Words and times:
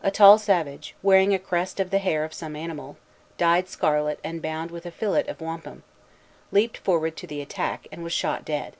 A 0.00 0.12
tall 0.12 0.38
savage, 0.38 0.94
wearing 1.02 1.34
a 1.34 1.40
crest 1.40 1.80
of 1.80 1.90
the 1.90 1.98
hair 1.98 2.22
of 2.22 2.32
some 2.32 2.54
animal, 2.54 2.96
dyed 3.36 3.68
scarlet 3.68 4.20
and 4.22 4.40
bound 4.40 4.70
with 4.70 4.86
a 4.86 4.92
fillet 4.92 5.24
of 5.26 5.40
wampum, 5.40 5.82
leaped 6.52 6.76
forward 6.78 7.16
to 7.16 7.26
the 7.26 7.40
attack, 7.42 7.88
and 7.90 8.04
was 8.04 8.12
shot 8.12 8.44
dead. 8.44 8.76